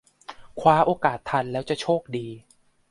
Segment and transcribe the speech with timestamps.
[0.59, 2.27] คว้าโอกาสทันแล้วจะโชคดี